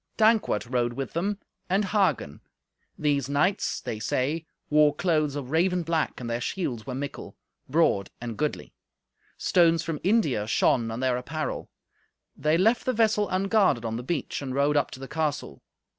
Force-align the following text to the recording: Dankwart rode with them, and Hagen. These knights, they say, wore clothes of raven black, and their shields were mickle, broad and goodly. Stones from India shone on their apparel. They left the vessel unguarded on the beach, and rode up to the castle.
Dankwart 0.17 0.65
rode 0.65 0.93
with 0.93 1.13
them, 1.13 1.37
and 1.69 1.85
Hagen. 1.85 2.41
These 2.97 3.29
knights, 3.29 3.79
they 3.81 3.99
say, 3.99 4.47
wore 4.67 4.95
clothes 4.95 5.35
of 5.35 5.51
raven 5.51 5.83
black, 5.83 6.19
and 6.19 6.27
their 6.27 6.41
shields 6.41 6.87
were 6.87 6.95
mickle, 6.95 7.37
broad 7.69 8.09
and 8.19 8.35
goodly. 8.35 8.73
Stones 9.37 9.83
from 9.83 9.99
India 10.03 10.47
shone 10.47 10.89
on 10.89 11.01
their 11.01 11.17
apparel. 11.17 11.69
They 12.35 12.57
left 12.57 12.85
the 12.85 12.93
vessel 12.93 13.29
unguarded 13.29 13.85
on 13.85 13.95
the 13.97 14.01
beach, 14.01 14.41
and 14.41 14.55
rode 14.55 14.75
up 14.75 14.89
to 14.89 14.99
the 14.99 15.07
castle. 15.07 15.61